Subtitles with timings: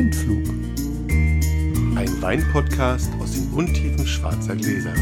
[0.00, 0.48] Blindflug.
[1.94, 4.94] Ein Weinpodcast aus den Untiefen schwarzer Gläser.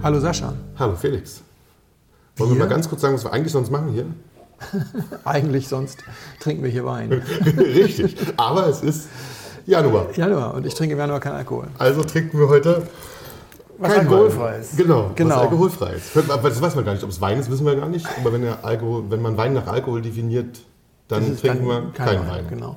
[0.00, 0.54] Hallo Sascha.
[0.78, 1.42] Hallo Felix.
[2.36, 2.64] Wollen wir Wir?
[2.66, 4.06] mal ganz kurz sagen, was wir eigentlich sonst machen hier?
[5.24, 5.98] Eigentlich sonst
[6.38, 7.10] trinken wir hier Wein.
[7.58, 8.16] Richtig.
[8.36, 9.08] Aber es ist
[9.66, 10.06] Januar.
[10.16, 11.66] Januar und ich trinke im Januar keinen Alkohol.
[11.78, 12.86] Also trinken wir heute
[13.80, 14.60] Was kein alkoholfrei Wein.
[14.60, 14.76] ist.
[14.76, 15.34] Genau, Genau.
[15.36, 16.14] was alkoholfrei ist.
[16.14, 17.02] Das weiß man gar nicht.
[17.04, 18.06] Ob es Wein ist, wissen wir gar nicht.
[18.20, 20.60] Aber wenn, Alkohol, wenn man Wein nach Alkohol definiert,
[21.08, 22.46] dann trinken wir kein keinen Wein.
[22.48, 22.76] Genau.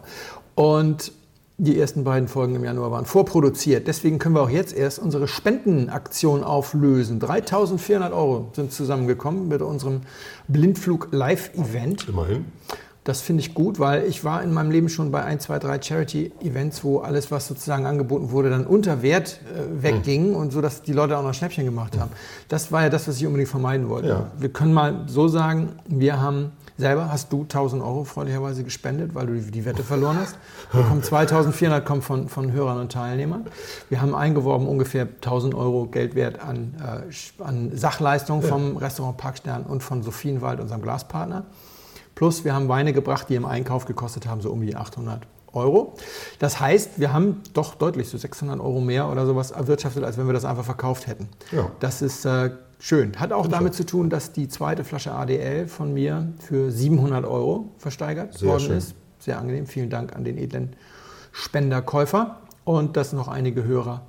[0.55, 1.11] Und
[1.59, 3.87] die ersten beiden Folgen im Januar waren vorproduziert.
[3.87, 7.19] Deswegen können wir auch jetzt erst unsere Spendenaktion auflösen.
[7.19, 10.01] 3400 Euro sind zusammengekommen mit unserem
[10.47, 12.07] Blindflug Live-Event.
[12.09, 12.45] Immerhin.
[13.03, 15.81] Das finde ich gut, weil ich war in meinem Leben schon bei ein, zwei, drei
[15.81, 20.83] Charity-Events, wo alles, was sozusagen angeboten wurde, dann unter Wert äh, wegging und so, dass
[20.83, 22.11] die Leute auch noch Schnäppchen gemacht haben.
[22.47, 24.07] Das war ja das, was ich unbedingt vermeiden wollte.
[24.07, 24.31] Ja.
[24.37, 29.27] Wir können mal so sagen, wir haben selber, hast du 1000 Euro freundlicherweise gespendet, weil
[29.27, 30.37] du die, Wette verloren hast.
[30.71, 33.45] Wir kommen 2400 kommen von, von Hörern und Teilnehmern.
[33.89, 39.83] Wir haben eingeworben ungefähr 1000 Euro Geldwert an, äh, an Sachleistungen vom Restaurant Parkstern und
[39.83, 41.45] von Sophienwald, unserem Glaspartner.
[42.15, 45.93] Plus wir haben Weine gebracht, die im Einkauf gekostet haben, so um die 800 Euro.
[46.39, 50.27] Das heißt, wir haben doch deutlich so 600 Euro mehr oder sowas erwirtschaftet, als wenn
[50.27, 51.29] wir das einfach verkauft hätten.
[51.51, 51.71] Ja.
[51.79, 53.19] Das ist äh, schön.
[53.19, 57.69] Hat auch damit zu tun, dass die zweite Flasche ADL von mir für 700 Euro
[57.77, 58.77] versteigert Sehr worden schön.
[58.77, 58.95] ist.
[59.19, 59.67] Sehr angenehm.
[59.67, 60.75] Vielen Dank an den edlen
[61.31, 62.39] Spenderkäufer.
[62.65, 64.03] Und dass noch einige Hörer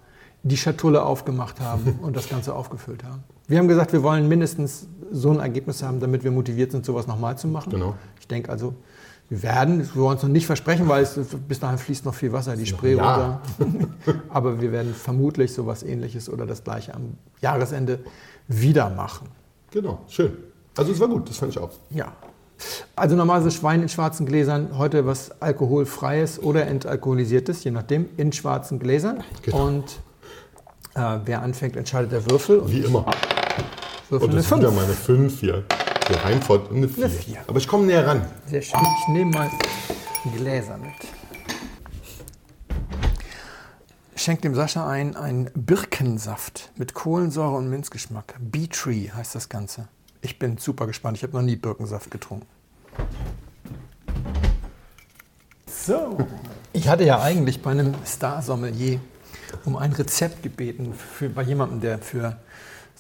[0.45, 3.25] die Schatulle aufgemacht haben und das Ganze aufgefüllt haben.
[3.47, 7.07] Wir haben gesagt, wir wollen mindestens so ein Ergebnis haben, damit wir motiviert sind, sowas
[7.07, 7.71] nochmal zu machen.
[7.71, 7.95] Genau.
[8.19, 8.75] Ich denke also,
[9.29, 12.33] wir werden, wir wollen es noch nicht versprechen, weil es, bis dahin fließt noch viel
[12.33, 13.41] Wasser, die Spree Ja.
[13.59, 13.89] runter.
[14.29, 18.01] Aber wir werden vermutlich sowas ähnliches oder das gleiche am Jahresende
[18.49, 19.29] wieder machen.
[19.71, 20.33] Genau, schön.
[20.77, 21.71] Also es war gut, das fand ich auch.
[21.91, 22.13] Ja.
[22.97, 28.79] Also normalerweise Schwein in schwarzen Gläsern, heute was alkoholfreies oder entalkoholisiertes, je nachdem, in schwarzen
[28.79, 29.23] Gläsern.
[29.43, 29.67] Genau.
[29.67, 29.85] Und
[30.95, 32.63] äh, wer anfängt, entscheidet der Würfel.
[32.67, 33.07] Wie immer.
[34.11, 34.81] Würfel Und eine das ist wieder 5.
[34.81, 35.65] meine 5 hier.
[36.07, 37.09] Für Heimfort eine 4.
[37.09, 37.39] vier.
[37.47, 38.27] Aber ich komme näher ran.
[38.47, 38.81] Sehr schön.
[39.01, 39.51] Ich nehme mal
[40.37, 40.93] Gläser mit.
[44.15, 48.35] Schenk dem Sascha ein, ein Birkensaft mit Kohlensäure und Minzgeschmack.
[48.39, 49.89] Bee-Tree heißt das Ganze.
[50.21, 51.17] Ich bin super gespannt.
[51.17, 52.47] Ich habe noch nie Birkensaft getrunken.
[55.67, 56.19] So.
[56.73, 59.01] Ich hatte ja eigentlich bei einem Star-Sommelier
[59.65, 62.37] um ein Rezept gebeten für, bei jemandem, der für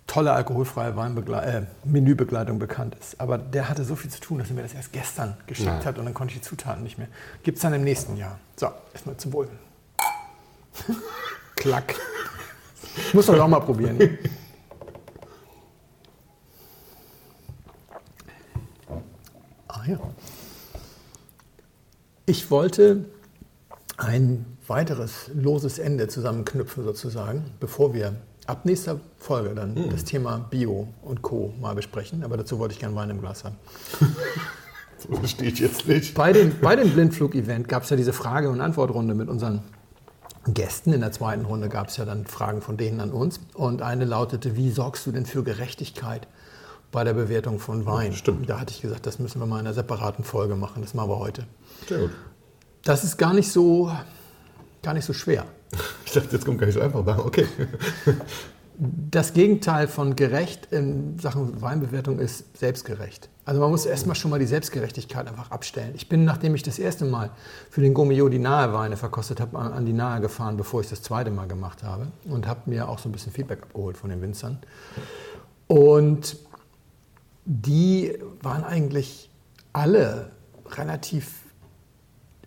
[0.06, 3.20] tolle alkoholfreie Weinbegle äh, Menübegleitung bekannt ist.
[3.20, 5.84] Aber der hatte so viel zu tun, dass er mir das erst gestern geschickt Nein.
[5.84, 7.08] hat und dann konnte ich die Zutaten nicht mehr.
[7.42, 8.38] Gibt es dann im nächsten Jahr.
[8.56, 9.48] So, erstmal zum Wohl.
[11.56, 11.94] Klack.
[13.12, 14.18] Muss man auch mal probieren.
[19.68, 19.98] Ah ja.
[22.26, 23.04] Ich wollte
[23.96, 28.14] ein weiteres loses Ende zusammenknüpfen sozusagen, bevor wir
[28.46, 31.54] ab nächster Folge dann das Thema Bio und Co.
[31.60, 32.24] mal besprechen.
[32.24, 33.56] Aber dazu wollte ich gerne Wein im Glas haben.
[35.06, 36.14] So verstehe ich jetzt nicht.
[36.14, 39.60] Bei dem, bei dem Blindflug-Event gab es ja diese Frage- und Antwortrunde mit unseren
[40.46, 40.92] Gästen.
[40.92, 43.40] In der zweiten Runde gab es ja dann Fragen von denen an uns.
[43.54, 46.26] Und eine lautete, wie sorgst du denn für Gerechtigkeit
[46.90, 48.14] bei der Bewertung von Wein?
[48.14, 48.48] Stimmt.
[48.48, 50.80] Da hatte ich gesagt, das müssen wir mal in einer separaten Folge machen.
[50.80, 51.46] Das machen wir heute.
[51.86, 52.10] Sehr gut.
[52.82, 53.90] Das ist gar nicht so,
[54.84, 55.44] gar nicht so schwer.
[56.04, 57.00] Ich dachte, jetzt kommt gar nicht so einfach.
[57.00, 57.46] aber Okay.
[58.76, 63.28] Das Gegenteil von gerecht in Sachen Weinbewertung ist selbstgerecht.
[63.44, 65.92] Also man muss erstmal schon mal die Selbstgerechtigkeit einfach abstellen.
[65.94, 67.30] Ich bin, nachdem ich das erste Mal
[67.70, 71.02] für den Gourmillot die Nahe Weine verkostet habe, an die Nahe gefahren, bevor ich das
[71.02, 74.20] zweite Mal gemacht habe und habe mir auch so ein bisschen Feedback abgeholt von den
[74.22, 74.58] Winzern.
[75.68, 76.36] Und
[77.44, 79.30] die waren eigentlich
[79.72, 80.32] alle
[80.70, 81.44] relativ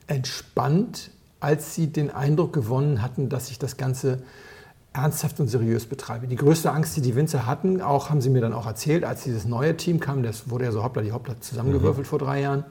[0.08, 4.20] entspannt, als sie den Eindruck gewonnen hatten, dass ich das Ganze
[4.94, 6.28] ernsthaft und seriös betreibe.
[6.28, 9.24] Die größte Angst, die die Winzer hatten, auch haben sie mir dann auch erzählt, als
[9.24, 12.66] dieses neue Team kam, das wurde ja so hoppla die hoppla zusammengewürfelt vor drei Jahren,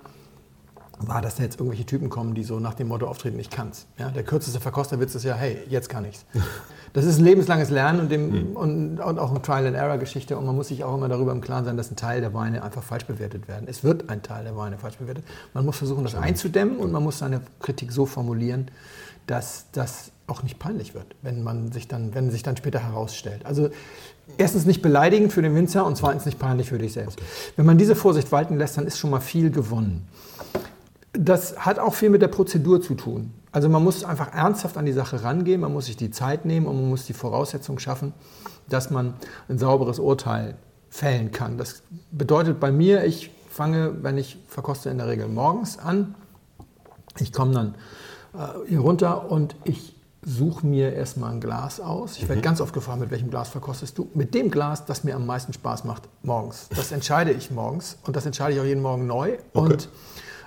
[0.98, 3.86] war, dass da jetzt irgendwelche Typen kommen, die so nach dem Motto auftreten, ich kann's.
[3.98, 6.24] Ja, der kürzeste Verkosterwitz ist ja, hey, jetzt kann ich's.
[6.92, 10.68] Das ist ein lebenslanges Lernen und, dem, und, und auch eine Trial-and-Error-Geschichte und man muss
[10.68, 13.48] sich auch immer darüber im Klaren sein, dass ein Teil der Weine einfach falsch bewertet
[13.48, 13.66] werden.
[13.68, 15.22] Es wird ein Teil der Weine falsch bewertet.
[15.52, 18.70] Man muss versuchen, das einzudämmen und man muss seine Kritik so formulieren,
[19.26, 23.44] dass das auch nicht peinlich wird, wenn man sich dann, wenn sich dann später herausstellt.
[23.44, 23.68] Also
[24.38, 27.18] erstens nicht beleidigend für den Winzer und zweitens nicht peinlich für dich selbst.
[27.56, 30.08] Wenn man diese Vorsicht walten lässt, dann ist schon mal viel gewonnen.
[31.18, 33.32] Das hat auch viel mit der Prozedur zu tun.
[33.52, 36.66] Also man muss einfach ernsthaft an die Sache rangehen, man muss sich die Zeit nehmen
[36.66, 38.12] und man muss die Voraussetzungen schaffen,
[38.68, 39.14] dass man
[39.48, 40.56] ein sauberes Urteil
[40.90, 41.56] fällen kann.
[41.56, 46.14] Das bedeutet bei mir, ich fange, wenn ich verkoste, in der Regel morgens an.
[47.18, 47.74] Ich komme dann
[48.34, 52.16] äh, hier runter und ich suche mir erstmal ein Glas aus.
[52.16, 52.44] Ich werde mhm.
[52.44, 54.10] ganz oft gefragt, mit welchem Glas verkostest du?
[54.12, 56.68] Mit dem Glas, das mir am meisten Spaß macht, morgens.
[56.74, 59.38] Das entscheide ich morgens und das entscheide ich auch jeden Morgen neu.
[59.54, 59.72] Okay.
[59.72, 59.88] Und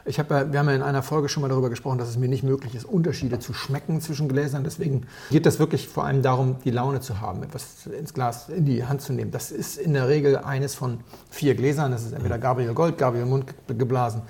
[0.05, 2.17] ich habe ja, wir haben ja in einer Folge schon mal darüber gesprochen, dass es
[2.17, 4.63] mir nicht möglich ist, Unterschiede zu schmecken zwischen Gläsern.
[4.63, 8.65] Deswegen geht das wirklich vor allem darum, die Laune zu haben, etwas ins Glas in
[8.65, 9.31] die Hand zu nehmen.
[9.31, 10.99] Das ist in der Regel eines von
[11.29, 11.91] vier Gläsern.
[11.91, 14.21] Das ist entweder Gabriel Gold, Gabriel Mund geblasen,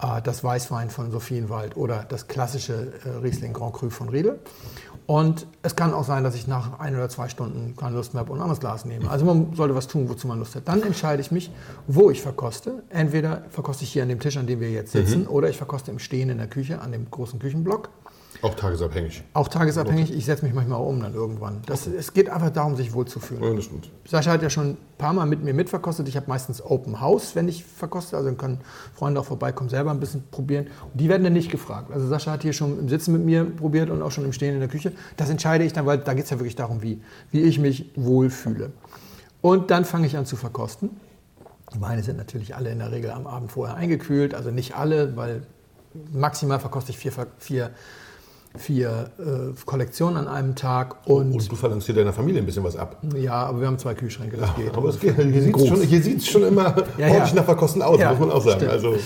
[0.00, 4.38] äh, das Weißwein von Sophienwald oder das klassische äh, Riesling Grand Cru von Riedel.
[5.10, 8.20] Und es kann auch sein, dass ich nach ein oder zwei Stunden keine Lust mehr
[8.20, 9.10] habe und ein anderes Glas nehme.
[9.10, 10.68] Also man sollte was tun, wozu man Lust hat.
[10.68, 11.50] Dann entscheide ich mich,
[11.88, 12.84] wo ich verkoste.
[12.90, 15.26] Entweder verkoste ich hier an dem Tisch, an dem wir jetzt sitzen, mhm.
[15.26, 17.88] oder ich verkoste im Stehen in der Küche, an dem großen Küchenblock.
[18.42, 19.22] Auch tagesabhängig.
[19.34, 20.12] Auch tagesabhängig.
[20.12, 21.60] Ich setze mich manchmal auch um dann irgendwann.
[21.66, 21.96] Das, okay.
[21.98, 23.42] Es geht einfach darum, sich wohlzufühlen.
[23.42, 23.90] Ja, das stimmt.
[24.06, 26.08] Sascha hat ja schon ein paar Mal mit mir mitverkostet.
[26.08, 28.16] Ich habe meistens Open House, wenn ich verkoste.
[28.16, 28.60] Also dann können
[28.94, 30.68] Freunde auch vorbeikommen, selber ein bisschen probieren.
[30.92, 31.92] Und die werden dann nicht gefragt.
[31.92, 34.54] Also Sascha hat hier schon im Sitzen mit mir probiert und auch schon im Stehen
[34.54, 34.92] in der Küche.
[35.16, 37.90] Das entscheide ich dann, weil da geht es ja wirklich darum, wie, wie ich mich
[37.96, 38.72] wohlfühle.
[39.42, 40.90] Und dann fange ich an zu verkosten.
[41.74, 44.34] Die Weine sind natürlich alle in der Regel am Abend vorher eingekühlt.
[44.34, 45.42] Also nicht alle, weil
[46.12, 47.70] maximal verkoste ich vier, vier
[48.56, 51.06] vier äh, Kollektionen an einem Tag.
[51.06, 52.96] Und, und du verlangst hier deiner Familie ein bisschen was ab.
[53.16, 54.76] Ja, aber wir haben zwei Kühlschränke, das ja, geht.
[54.76, 55.16] Aber es geht.
[55.16, 55.42] Hier
[56.02, 58.68] sieht es schon, schon immer ja, ordentlich nach Verkosten aus, muss man auch sagen.
[58.68, 58.96] Also.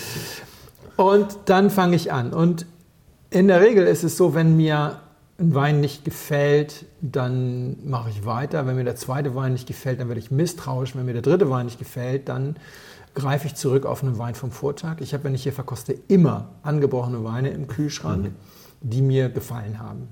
[0.96, 2.32] Und dann fange ich an.
[2.32, 2.66] Und
[3.30, 5.00] in der Regel ist es so, wenn mir
[5.38, 8.66] ein Wein nicht gefällt, dann mache ich weiter.
[8.66, 10.96] Wenn mir der zweite Wein nicht gefällt, dann werde ich misstrauisch.
[10.96, 12.56] Wenn mir der dritte Wein nicht gefällt, dann
[13.14, 15.00] greife ich zurück auf einen Wein vom Vortag.
[15.00, 18.24] Ich habe, wenn ich hier verkoste, immer angebrochene Weine im Kühlschrank.
[18.24, 18.36] Mhm
[18.84, 20.08] die mir gefallen haben.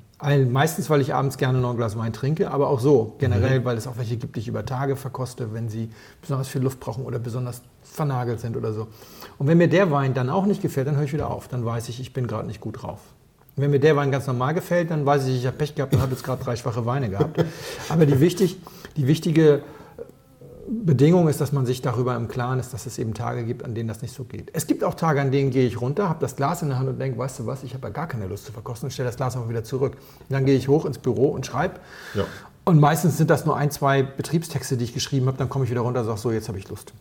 [0.51, 3.65] Meistens, weil ich abends gerne noch ein Glas Wein trinke, aber auch so generell, mhm.
[3.65, 5.91] weil es auch welche gibt, die ich über Tage verkoste, wenn sie
[6.21, 8.87] besonders viel Luft brauchen oder besonders vernagelt sind oder so.
[9.39, 11.49] Und wenn mir der Wein dann auch nicht gefällt, dann höre ich wieder auf.
[11.49, 13.01] Dann weiß ich, ich bin gerade nicht gut drauf.
[13.57, 16.01] Wenn mir der Wein ganz normal gefällt, dann weiß ich, ich habe Pech gehabt und
[16.01, 17.45] habe jetzt gerade drei schwache Weine gehabt.
[17.89, 18.59] Aber die, wichtig,
[18.97, 19.63] die wichtige
[20.69, 23.75] Bedingung ist, dass man sich darüber im Klaren ist, dass es eben Tage gibt, an
[23.75, 24.51] denen das nicht so geht.
[24.53, 26.89] Es gibt auch Tage, an denen gehe ich runter, habe das Glas in der Hand
[26.89, 29.09] und denke, weißt du was, ich habe ja gar keine Lust zu verkosten und stelle
[29.09, 29.97] das Glas auch wieder zurück.
[30.21, 31.81] Und dann gehe ich hoch ins Büro und schreibe.
[32.15, 32.25] Ja.
[32.65, 35.37] Und meistens sind das nur ein, zwei Betriebstexte, die ich geschrieben habe.
[35.37, 36.93] Dann komme ich wieder runter und sage, so, jetzt habe ich Lust.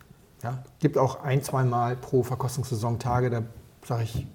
[0.42, 0.64] Ja?
[0.80, 3.42] Gibt auch ein, zwei Mal pro Verkostungssaison Tage, da
[3.84, 4.26] sage ich,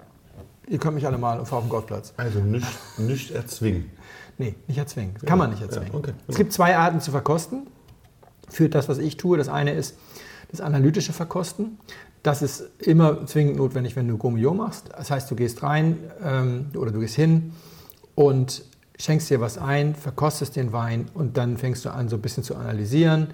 [0.67, 2.13] ihr könnt mich alle mal auf dem Golfplatz.
[2.15, 3.91] Also nicht, nicht erzwingen.
[4.37, 5.15] Nee, nicht erzwingen.
[5.15, 5.35] Kann ja.
[5.35, 5.91] man nicht erzwingen.
[5.91, 6.13] Ja, okay.
[6.27, 7.67] Es gibt zwei Arten zu verkosten
[8.49, 9.37] für das, was ich tue.
[9.37, 9.97] Das eine ist
[10.51, 11.77] das analytische Verkosten.
[12.23, 14.89] Das ist immer zwingend notwendig, wenn du Gomio machst.
[14.97, 17.53] Das heißt, du gehst rein ähm, oder du gehst hin
[18.15, 18.63] und
[18.99, 22.43] schenkst dir was ein, verkostest den Wein und dann fängst du an, so ein bisschen
[22.43, 23.27] zu analysieren.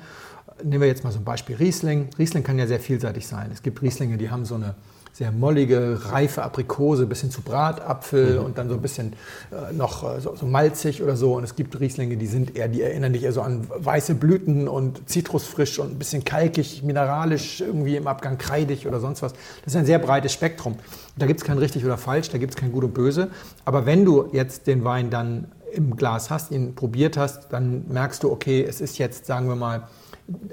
[0.63, 2.09] Nehmen wir jetzt mal so ein Beispiel Riesling.
[2.17, 3.49] Riesling kann ja sehr vielseitig sein.
[3.51, 4.75] Es gibt Rieslinge, die haben so eine
[5.13, 8.45] sehr mollige, reife Aprikose bis hin zu Bratapfel mhm.
[8.45, 9.13] und dann so ein bisschen
[9.51, 11.35] äh, noch äh, so, so, malzig oder so.
[11.35, 14.67] Und es gibt Rieslinge, die sind eher, die erinnern dich eher so an weiße Blüten
[14.67, 19.33] und zitrusfrisch und ein bisschen kalkig, mineralisch, irgendwie im Abgang kreidig oder sonst was.
[19.63, 20.77] Das ist ein sehr breites Spektrum.
[21.15, 23.29] Da gibt es kein richtig oder falsch, da gibt es kein gut und böse.
[23.65, 28.23] Aber wenn du jetzt den Wein dann im Glas hast, ihn probiert hast, dann merkst
[28.23, 29.83] du, okay, es ist jetzt, sagen wir mal,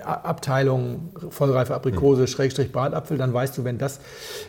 [0.03, 2.27] Abteilung vollreife Aprikose.
[2.27, 4.01] Schrägstrich Bratapfel, dann weißt du, wenn das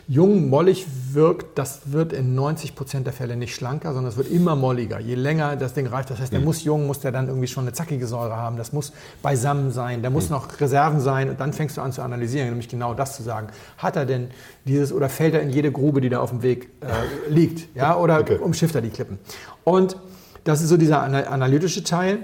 [0.08, 4.30] jung mollig wirkt, das wird in 90 Prozent der Fälle nicht schlanker, sondern es wird
[4.30, 4.98] immer molliger.
[4.98, 6.46] Je länger das Ding reift, das heißt, der mhm.
[6.46, 8.92] muss jung, muss der dann irgendwie schon eine zackige Säure haben, das muss
[9.22, 10.36] beisammen sein, der muss mhm.
[10.36, 13.48] noch Reserven sein und dann fängst du an zu analysieren, nämlich genau das zu sagen.
[13.78, 14.28] Hat er denn
[14.64, 17.96] dieses oder fällt er in jede Grube, die da auf dem Weg äh, liegt, ja,
[17.96, 18.38] oder okay.
[18.38, 19.18] umschifft er die Klippen?
[19.62, 19.96] Und
[20.44, 22.18] das ist so dieser analytische Teil.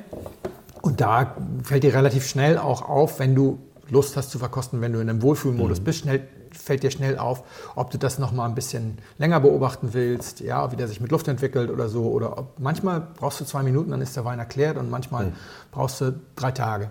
[0.99, 5.01] Da fällt dir relativ schnell auch auf, wenn du Lust hast zu verkosten, wenn du
[5.01, 5.85] in einem Wohlfühlmodus mhm.
[5.85, 7.45] bist, schnell, fällt dir schnell auf,
[7.77, 11.11] ob du das noch mal ein bisschen länger beobachten willst, ja, wie der sich mit
[11.11, 12.03] Luft entwickelt oder so.
[12.05, 15.33] Oder ob, manchmal brauchst du zwei Minuten, dann ist der Wein erklärt und manchmal mhm.
[15.71, 16.91] brauchst du drei Tage.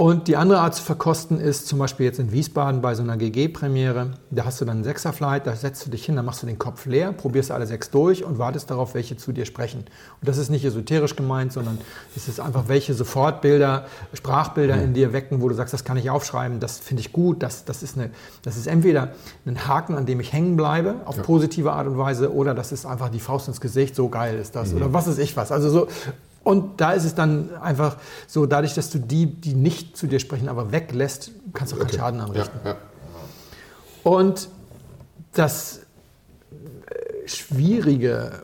[0.00, 3.18] Und die andere Art zu verkosten ist zum Beispiel jetzt in Wiesbaden bei so einer
[3.18, 4.12] GG-Premiere.
[4.30, 6.58] Da hast du dann einen Sechserflight, da setzt du dich hin, dann machst du den
[6.58, 9.80] Kopf leer, probierst alle sechs durch und wartest darauf, welche zu dir sprechen.
[9.80, 11.76] Und das ist nicht esoterisch gemeint, sondern
[12.16, 16.08] es ist einfach, welche Sofortbilder, Sprachbilder in dir wecken, wo du sagst, das kann ich
[16.08, 18.08] aufschreiben, das finde ich gut, das, das, ist eine,
[18.40, 19.12] das ist entweder
[19.44, 21.22] ein Haken, an dem ich hängen bleibe, auf ja.
[21.22, 24.56] positive Art und Weise, oder das ist einfach die Faust ins Gesicht, so geil ist
[24.56, 24.78] das, mhm.
[24.78, 25.52] oder was ist ich was.
[25.52, 25.88] Also so
[26.42, 30.20] und da ist es dann einfach so, dadurch, dass du die, die nicht zu dir
[30.20, 32.60] sprechen, aber weglässt, kannst du auch keinen Schaden anrichten.
[32.64, 32.76] Ja, ja.
[34.02, 34.48] Und
[35.32, 35.80] das
[36.50, 38.42] äh, Schwierige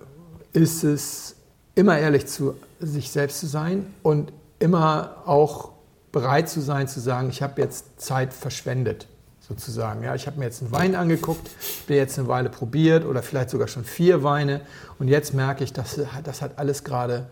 [0.52, 1.36] ist es,
[1.74, 5.72] immer ehrlich zu sich selbst zu sein und immer auch
[6.12, 9.06] bereit zu sein, zu sagen, ich habe jetzt Zeit verschwendet.
[9.46, 10.02] sozusagen.
[10.02, 11.48] Ja, ich habe mir jetzt einen Wein angeguckt,
[11.86, 14.60] bin jetzt eine Weile probiert oder vielleicht sogar schon vier Weine
[14.98, 17.26] und jetzt merke ich, dass das hat alles gerade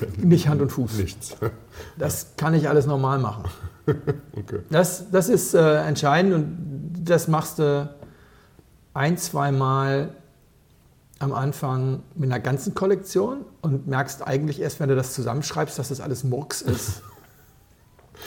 [0.16, 0.98] nicht Hand und Fuß.
[0.98, 1.36] Nichts.
[1.98, 3.44] Das kann ich alles normal machen.
[4.36, 4.60] Okay.
[4.70, 7.88] Das, das ist äh, entscheidend und das machst du
[8.94, 10.10] ein, zwei Mal
[11.20, 15.88] am Anfang mit einer ganzen Kollektion und merkst eigentlich erst, wenn du das zusammenschreibst, dass
[15.88, 17.02] das alles Murks ist.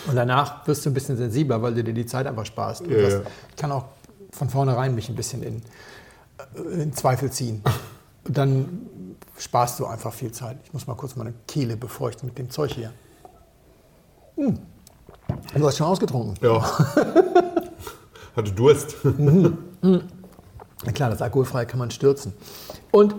[0.07, 2.81] Und danach wirst du ein bisschen sensibler, weil du dir die Zeit einfach sparst.
[2.81, 3.21] Und Ja, das ja.
[3.57, 3.85] kann auch
[4.31, 5.61] von vornherein mich ein bisschen in,
[6.55, 7.63] äh, in Zweifel ziehen.
[8.25, 8.88] Und dann
[9.39, 10.58] sparst du einfach viel Zeit.
[10.63, 12.93] Ich muss mal kurz meine Kehle befeuchten mit dem Zeug hier.
[14.36, 14.60] Hm.
[15.55, 16.36] Du hast schon ausgetrunken.
[16.41, 16.62] Ja.
[18.36, 18.96] Hatte Durst.
[19.03, 22.34] Na klar, das Alkoholfreie kann man stürzen.
[22.91, 23.15] Und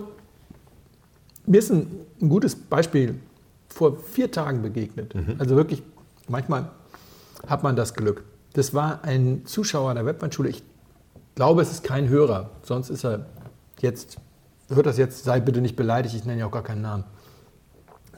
[1.45, 3.19] mir ist ein, ein gutes Beispiel
[3.67, 5.13] vor vier Tagen begegnet.
[5.39, 5.83] Also wirklich,
[6.27, 6.69] manchmal
[7.47, 8.23] hat man das Glück.
[8.53, 10.49] Das war ein Zuschauer der Webweinschule.
[10.49, 10.63] Ich
[11.35, 12.49] glaube, es ist kein Hörer.
[12.63, 13.25] Sonst ist er
[13.79, 14.17] jetzt,
[14.73, 17.03] hört das jetzt, sei bitte nicht beleidigt, ich nenne ja auch gar keinen Namen.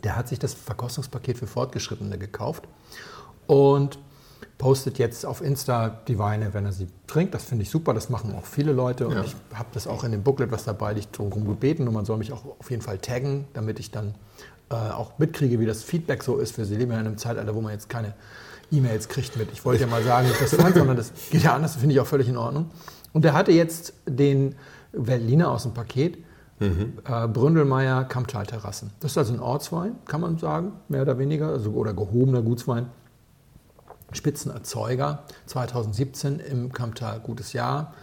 [0.04, 2.64] Der hat sich das Verkostungspaket für Fortgeschrittene gekauft
[3.48, 4.00] und
[4.58, 7.34] postet jetzt auf Insta die Weine, wenn er sie trinkt.
[7.34, 9.08] Das finde ich super, das machen auch viele Leute.
[9.08, 9.24] Und Ja.
[9.24, 11.88] ich habe das auch in dem Booklet, was dabei liegt, darum gebeten.
[11.88, 14.16] Und man soll mich auch auf jeden Fall taggen, damit ich dann
[14.70, 16.58] äh, auch mitkriege, wie das Feedback so ist.
[16.58, 18.14] Wir leben ja in einem Zeitalter, wo man jetzt keine
[18.72, 19.52] E-Mails kriegt mit.
[19.52, 21.96] Ich wollte ja mal sagen, dass das fand, sondern das geht ja anders, das finde
[21.96, 22.72] ich auch völlig in Ordnung.
[23.12, 24.56] Und er hatte jetzt den
[24.94, 26.18] Berliner aus dem Paket,
[26.60, 28.92] äh, Bründelmeier Kamptal-Terrassen.
[29.00, 32.88] Das ist also ein Ortswein, kann man sagen, mehr oder weniger, also, oder gehobener Gutswein.
[34.12, 37.94] Spitzenerzeuger, 2017 im Kamptal gutes Jahr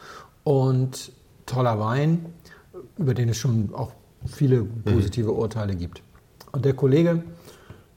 [0.43, 1.13] und
[1.47, 2.27] toller Wein,
[2.99, 3.93] über den es schon auch
[4.27, 6.03] viele positive Urteile gibt.
[6.53, 7.23] Und der Kollege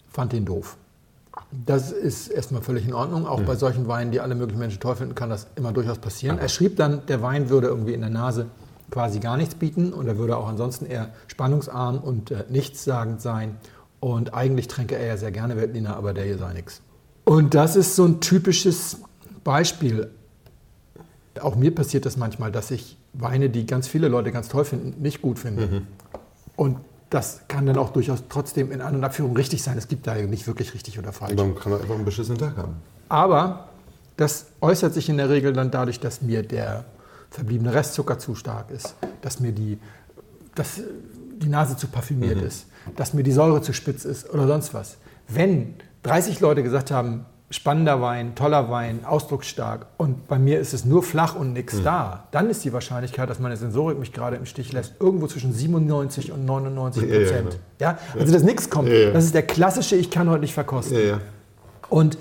[0.10, 0.78] fand den doof.
[1.66, 3.26] Das ist erstmal völlig in Ordnung.
[3.26, 6.38] Auch bei solchen Weinen, die alle möglichen Menschen toll finden, kann das immer durchaus passieren.
[6.38, 8.48] Er schrieb dann, der Wein würde irgendwie in der Nase
[8.94, 13.58] quasi gar nichts bieten und er würde auch ansonsten eher spannungsarm und äh, nichtssagend sein.
[14.00, 16.82] Und eigentlich tränke er ja sehr gerne Veltliner, aber der hier sei nichts.
[17.26, 18.98] Und das ist so ein typisches
[19.44, 20.12] Beispiel.
[21.42, 25.02] Auch mir passiert das manchmal, dass ich Weine, die ganz viele Leute ganz toll finden,
[25.02, 25.84] nicht gut finde.
[26.56, 26.78] Und
[27.10, 29.78] das kann dann auch durchaus trotzdem in An- und Abführung richtig sein.
[29.78, 31.36] Es gibt da nicht wirklich richtig oder falsch.
[31.36, 32.76] Man kann einfach einen beschissenen Tag haben.
[33.10, 33.70] Aber
[34.18, 36.86] das äußert sich in der Regel dann dadurch, dass mir der
[37.34, 39.80] verbliebene Restzucker zu stark ist, dass mir die,
[40.56, 40.82] dass
[41.42, 44.98] die Nase zu parfümiert ist, dass mir die Säure zu spitz ist oder sonst was.
[45.28, 45.74] Wenn
[46.04, 51.02] 30 Leute gesagt haben, spannender Wein, toller Wein, ausdrucksstark und bei mir ist es nur
[51.04, 54.72] flach und nichts da, dann ist die Wahrscheinlichkeit, dass meine Sensorik mich gerade im Stich
[54.72, 57.50] lässt, irgendwo zwischen 97 und 99 Ja, ja, Prozent.
[57.50, 57.62] genau.
[57.80, 58.90] Ja, also dass nichts kommt.
[58.90, 59.12] Ja, ja.
[59.12, 60.98] Das ist der klassische, ich kann heute nicht verkosten.
[60.98, 61.20] Ja, ja.
[61.90, 62.18] Und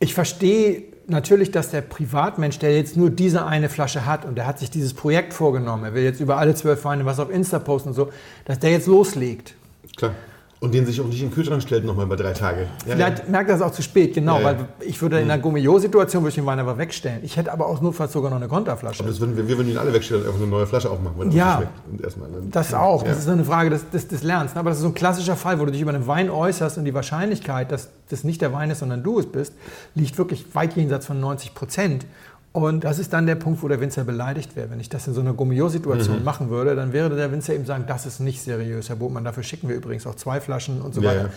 [0.00, 4.46] ich verstehe natürlich, dass der Privatmensch, der jetzt nur diese eine Flasche hat und der
[4.46, 7.58] hat sich dieses Projekt vorgenommen, er will jetzt über alle zwölf Weine was auf Insta
[7.58, 8.10] posten und so,
[8.44, 9.54] dass der jetzt loslegt.
[9.96, 10.14] Klar.
[10.60, 12.62] Und den sich auch nicht in den Kühlschrank stellt nochmal bei drei Tage.
[12.84, 14.58] Ja, Vielleicht merkt er es auch zu spät, genau, Ja, ja.
[14.58, 17.20] weil ich würde in einer Gummio-Situation würde ich den Wein aber wegstellen.
[17.22, 19.00] Ich hätte aber auch notfalls sogar noch eine Konterflasche.
[19.04, 21.14] Aber das würden wir, wir würden ihn alle wegstellen und einfach eine neue Flasche aufmachen,
[21.18, 21.56] wenn er Ja.
[21.86, 22.04] schmeckt.
[22.04, 23.02] Erstmal dann- Das auch.
[23.04, 23.10] Ja.
[23.10, 24.56] Das ist eine Frage des, des, des Lernens.
[24.56, 26.84] Aber das ist so ein klassischer Fall, wo du dich über einen Wein äußerst und
[26.86, 29.52] die Wahrscheinlichkeit, dass das nicht der Wein ist, sondern du es bist,
[29.94, 32.04] liegt wirklich weit jenseits von 90 Prozent.
[32.52, 34.70] Und das ist dann der Punkt, wo der Winzer beleidigt wäre.
[34.70, 35.36] Wenn ich das in so einer Mhm.
[35.36, 39.24] Gummio-Situation machen würde, dann wäre der Winzer eben sagen, das ist nicht seriös, Herr Botmann,
[39.24, 41.22] dafür schicken wir übrigens auch zwei Flaschen und so weiter.
[41.24, 41.30] ja.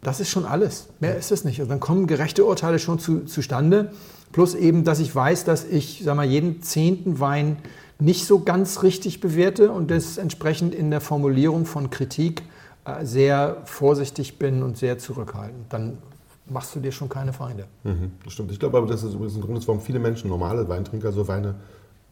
[0.00, 0.86] Das ist schon alles.
[1.00, 1.58] Mehr ist es nicht.
[1.58, 3.90] Also dann kommen gerechte Urteile schon zu, zustande.
[4.30, 7.56] Plus eben, dass ich weiß, dass ich sag mal, jeden zehnten Wein
[7.98, 12.42] nicht so ganz richtig bewerte und das entsprechend in der Formulierung von Kritik
[12.84, 15.72] äh, sehr vorsichtig bin und sehr zurückhaltend.
[15.72, 15.98] Dann
[16.50, 17.66] machst du dir schon keine Feinde.
[17.84, 18.52] Mhm, das stimmt.
[18.52, 21.56] Ich glaube aber, das ist übrigens ein Grund, warum viele Menschen, normale Weintrinker, so Weine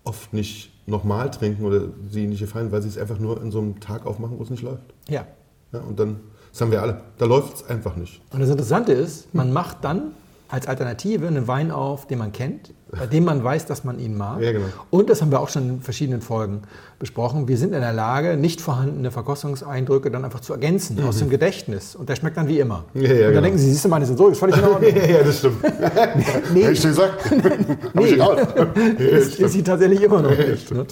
[0.05, 3.59] oft nicht nochmal trinken oder sie nicht gefallen, weil sie es einfach nur in so
[3.59, 4.85] einem Tag aufmachen, wo es nicht läuft.
[5.09, 5.27] Ja.
[5.73, 6.21] Ja, und dann,
[6.53, 8.23] das haben wir alle, da läuft es einfach nicht.
[8.31, 10.13] Und das Interessante ist, man macht dann
[10.49, 14.17] als Alternative einen Wein auf, den man kennt, bei dem man weiß, dass man ihn
[14.17, 14.41] mag.
[14.41, 14.67] Ja, genau.
[14.91, 16.63] Und das haben wir auch schon in verschiedenen Folgen
[16.99, 17.49] besprochen.
[17.49, 21.97] Wir sind in der Lage, nicht vorhandene Verkostungseindrücke dann einfach zu ergänzen aus dem Gedächtnis.
[21.97, 22.85] Und der schmeckt dann wie immer.
[22.95, 23.03] Mhm.
[23.03, 23.43] Ja, ja, und dann genau.
[23.43, 24.83] denken Sie, siehst du, meine Sensorik ist völlig in Ordnung.
[24.97, 25.57] Ja, ja, das stimmt.
[26.55, 26.65] Nee.
[26.65, 27.31] Hab ich gesagt.
[27.95, 29.05] Nee.
[29.05, 30.71] ist, ist sie tatsächlich immer noch nicht.
[30.71, 30.87] Ne?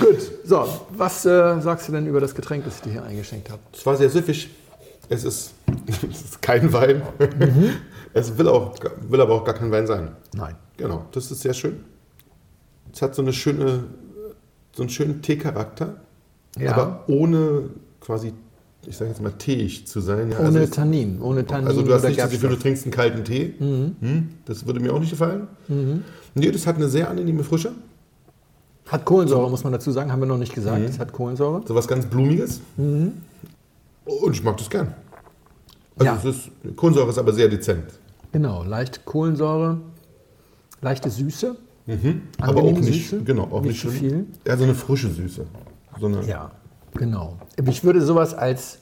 [0.00, 0.64] Gut, so,
[0.96, 3.60] was äh, sagst du denn über das Getränk, das ich dir hier eingeschenkt habe?
[3.72, 4.50] Es war sehr süffig.
[5.08, 5.54] Es ist,
[5.86, 7.02] es ist kein Wein.
[7.18, 7.70] Mhm.
[8.14, 8.74] Es will, auch,
[9.10, 10.12] will aber auch gar kein Wein sein.
[10.34, 10.56] Nein.
[10.78, 11.84] Genau, das ist sehr schön.
[12.90, 13.84] Es hat so eine schöne,
[14.74, 16.00] so einen schönen Teecharakter,
[16.58, 16.72] Ja.
[16.72, 17.68] aber ohne
[18.00, 18.32] quasi
[18.86, 20.30] ich sage jetzt mal, teig zu sein.
[20.30, 22.92] Ja, Ohne also, Tannin, ohne Tannin also du hast nicht das Gefühl, du trinkst einen
[22.92, 23.54] kalten Tee.
[23.58, 25.48] Hm, das würde mir auch nicht gefallen.
[26.34, 27.72] Nee, das hat eine sehr angenehme Frische.
[28.86, 30.82] Hat Kohlensäure, muss man dazu sagen, haben wir noch nicht gesagt.
[30.88, 31.62] Es hat Kohlensäure.
[31.66, 32.60] So was ganz Blumiges.
[34.08, 34.94] Und ich mag das gern.
[35.98, 36.16] Also Ja.
[36.16, 37.84] es ist, Kohlensäure ist aber sehr dezent.
[38.32, 39.78] Genau, leicht Kohlensäure,
[40.80, 41.56] leichte Süße.
[42.40, 44.26] aber auch nicht, Süße, genau, auch nicht nicht zu so- viel.
[44.46, 45.46] Ja, so eine frische Süße.
[45.98, 46.50] So eine, Ja,
[46.94, 47.38] genau.
[47.66, 48.78] Ich würde sowas als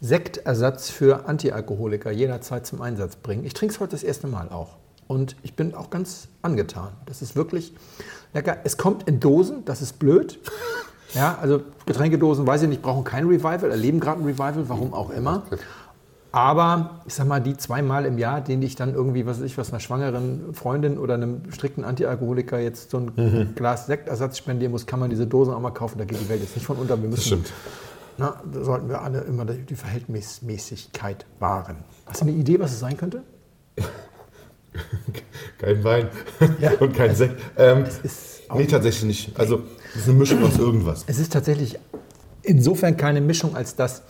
[0.00, 3.44] Sektersatz für Antialkoholiker jederzeit zum Einsatz bringen.
[3.44, 4.76] Ich trinke es heute das erste Mal auch.
[5.06, 6.90] Und ich bin auch ganz angetan.
[7.06, 7.72] Das ist wirklich
[8.34, 8.58] lecker.
[8.64, 10.38] Es kommt in Dosen, das ist blöd.
[11.14, 15.10] Ja, also Getränkedosen, weiß ich nicht, brauchen kein Revival, erleben gerade ein Revival, warum auch
[15.10, 15.42] immer.
[16.30, 19.56] Aber ich sag mal, die zweimal im Jahr, den ich dann irgendwie, was weiß ich,
[19.56, 23.54] was einer schwangeren Freundin oder einem strikten Antialkoholiker jetzt so ein Mhm.
[23.54, 25.96] Glas Sektersatz spendieren muss, kann man diese Dosen auch mal kaufen.
[25.98, 27.00] Da geht die Welt jetzt nicht von unter.
[27.00, 27.52] Wir müssen, stimmt.
[28.18, 31.76] Na, da sollten wir alle immer die Verhältnismäßigkeit wahren.
[32.04, 33.22] Hast du eine Idee, was es sein könnte?
[35.58, 36.08] Kein Wein
[36.60, 36.72] Ja.
[36.80, 37.40] und kein Sekt.
[37.56, 37.84] Ähm,
[38.54, 39.40] nee, tatsächlich nicht.
[39.40, 39.62] Also
[39.94, 41.04] es ist eine Mischung aus irgendwas.
[41.06, 41.78] Es ist tatsächlich
[42.42, 44.02] insofern keine Mischung, als dass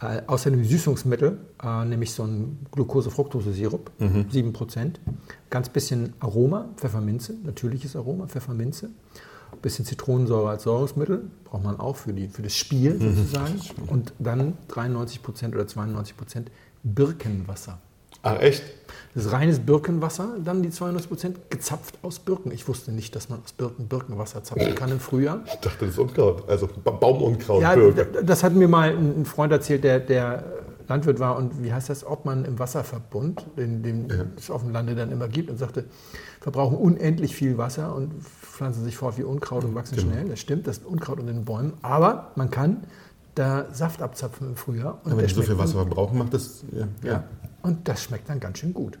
[0.00, 4.94] äh, außer dem Süßungsmittel, äh, nämlich so ein Glucose-Fructose-Sirup, 7%,
[5.50, 8.90] ganz bisschen Aroma, Pfefferminze, natürliches Aroma, Pfefferminze,
[9.60, 14.54] bisschen Zitronensäure als Säurungsmittel, braucht man auch für, die, für das Spiel sozusagen, und dann
[14.70, 16.46] 93% oder 92%
[16.82, 17.78] Birkenwasser.
[18.22, 18.62] Ach echt?
[19.14, 22.52] Das ist reines Birkenwasser, dann die 92% gezapft aus Birken.
[22.52, 25.40] Ich wusste nicht, dass man aus Birken Birkenwasser zapfen kann im Frühjahr.
[25.46, 26.48] Ich dachte, das ist Unkraut.
[26.48, 28.22] Also Ba- Baumunkraut, Ja, Birke.
[28.24, 30.44] das hat mir mal ein Freund erzählt, der, der
[30.88, 34.70] Landwirt war und wie heißt das, ob man im Wasserverbund, den, den es auf dem
[34.72, 35.84] Lande dann immer gibt, und sagte,
[36.40, 40.12] verbrauchen unendlich viel Wasser und pflanzen sich fort wie Unkraut und wachsen Genau.
[40.12, 40.28] schnell.
[40.28, 41.74] Das stimmt, das ist Unkraut unter den Bäumen.
[41.82, 42.84] Aber man kann
[43.40, 44.98] da Saft abzapfen im Frühjahr.
[45.04, 46.62] Und Aber wenn die so viel Wasser verbrauchen, macht das.
[46.72, 47.24] Ja, dann, ja.
[47.62, 48.98] Und das schmeckt dann ganz schön gut.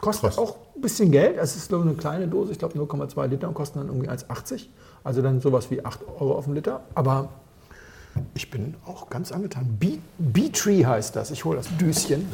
[0.00, 0.38] Kostet Krass.
[0.38, 1.36] auch ein bisschen Geld.
[1.38, 4.66] Es ist nur eine kleine Dose, ich glaube 0,2 Liter und kosten dann irgendwie 1,80.
[5.02, 6.82] Also dann sowas wie 8 Euro auf den Liter.
[6.94, 7.30] Aber
[8.34, 9.76] ich bin auch ganz angetan.
[9.78, 11.30] Bee- Bee-Tree heißt das.
[11.32, 12.28] Ich hole das Düschen.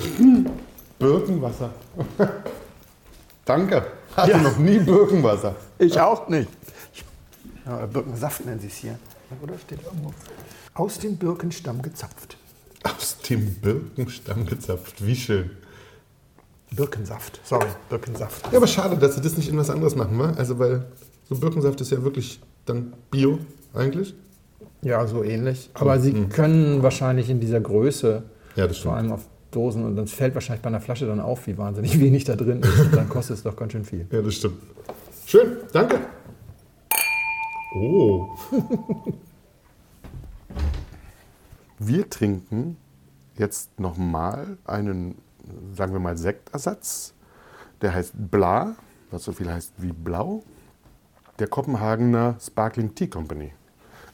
[0.98, 1.70] Birkenwasser.
[3.44, 3.82] Danke.
[4.16, 5.54] Hatte noch nie Birkenwasser.
[5.78, 6.48] Ich auch nicht.
[7.66, 8.98] Ja, Birkensaft nennen sie es hier.
[9.42, 10.12] Oder steht irgendwo?
[10.74, 12.36] Aus dem Birkenstamm gezapft.
[12.82, 15.04] Aus dem Birkenstamm gezapft.
[15.06, 15.50] Wie schön.
[16.72, 17.40] Birkensaft.
[17.44, 18.50] Sorry, Birkensaft.
[18.50, 20.32] Ja, aber schade, dass sie das nicht in was anderes machen, wa?
[20.32, 20.84] Also, weil
[21.28, 23.38] so Birkensaft ist ja wirklich dann Bio
[23.72, 24.14] eigentlich.
[24.82, 25.70] Ja, so ähnlich.
[25.74, 28.24] Aber sie können wahrscheinlich in dieser Größe,
[28.56, 28.96] Ja, das vor stimmt.
[28.96, 32.24] allem auf Dosen, und das fällt wahrscheinlich bei einer Flasche dann auf, wie wahnsinnig wenig
[32.24, 32.80] da drin ist.
[32.80, 34.06] Und dann kostet es doch ganz schön viel.
[34.10, 34.56] Ja, das stimmt.
[35.26, 36.00] Schön, danke.
[37.76, 38.28] Oh.
[41.86, 42.78] Wir trinken
[43.36, 45.18] jetzt nochmal einen,
[45.74, 47.12] sagen wir mal, Sektersatz.
[47.82, 48.74] Der heißt Bla,
[49.10, 50.42] was so viel heißt wie blau.
[51.38, 53.52] Der Kopenhagener Sparkling Tea Company.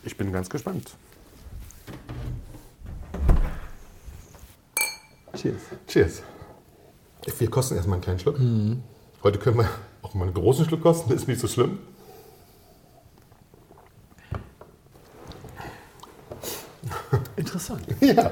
[0.02, 0.96] Ich bin ganz gespannt.
[5.37, 5.62] Cheers.
[5.87, 6.22] Cheers.
[7.38, 8.40] Wir kosten erstmal einen kleinen Schluck.
[9.22, 9.68] Heute können wir
[10.02, 11.78] auch mal einen großen Schluck kosten, ist nicht so schlimm.
[17.61, 17.83] Interessant.
[18.01, 18.31] Ja.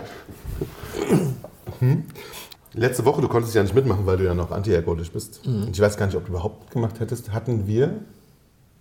[2.74, 5.40] Letzte Woche, du konntest ja nicht mitmachen, weil du ja noch antialkoholisch bist.
[5.46, 7.32] Und Ich weiß gar nicht, ob du überhaupt mitgemacht hättest.
[7.32, 8.00] Hatten wir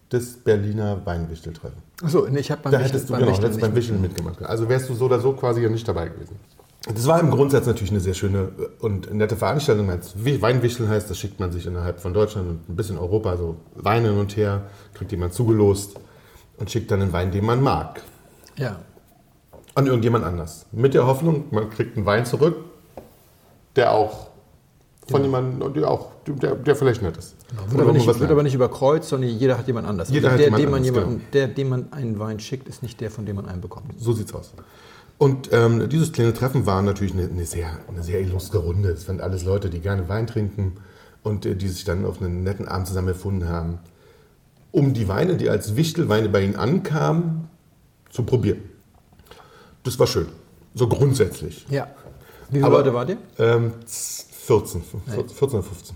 [0.10, 1.78] das Berliner Weinwichteltreffen.
[2.02, 4.02] Achso, nee, ich habe beim Da Wichteln- hättest du beim genau, Wichteln hättest beim Wichteln
[4.02, 4.42] mitgemacht.
[4.44, 6.36] Also wärst du so oder so quasi ja nicht dabei gewesen.
[6.94, 9.90] Das war im Grundsatz natürlich eine sehr schöne und nette Veranstaltung.
[9.90, 14.10] Weinwichteln heißt, das schickt man sich innerhalb von Deutschland und ein bisschen Europa so Weine
[14.10, 16.00] hin und her, kriegt jemand zugelost
[16.58, 18.02] und schickt dann einen Wein, den man mag,
[18.58, 18.78] Ja.
[19.78, 20.66] An irgendjemand anders.
[20.72, 22.56] Mit der Hoffnung, man kriegt einen Wein zurück,
[23.76, 24.28] der auch
[25.08, 27.36] von jemandem, der auch, der, der vielleicht nett ist.
[27.52, 30.10] Wird Oder aber, nicht, was wird aber nicht überkreuzt, sondern jeder hat jemand anders.
[30.10, 31.32] Jeder also hat der, jemand dem man anders, jemanden, genau.
[31.32, 33.94] der, dem man einen Wein schickt, ist nicht der, von dem man einen bekommt.
[34.00, 34.52] So sieht's aus.
[35.20, 38.90] Und ähm, dieses kleine Treffen war natürlich eine, eine, sehr, eine sehr illustre Runde.
[38.90, 40.74] Es waren alles Leute, die gerne Wein trinken
[41.22, 43.78] und äh, die sich dann auf einen netten Abend zusammen erfunden haben,
[44.72, 47.48] um die Weine, die als Wichtelweine bei ihnen ankamen,
[48.10, 48.67] zu probieren.
[49.88, 50.28] Das war schön.
[50.76, 51.66] So grundsätzlich.
[51.70, 51.88] Ja.
[52.50, 53.18] Wie viele Aber- Leute wart ihr?
[53.40, 55.96] Ähm, 14, 14 oder 15.